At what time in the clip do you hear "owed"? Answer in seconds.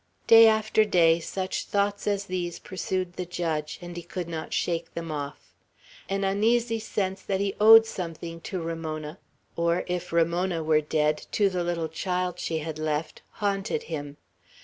7.61-7.85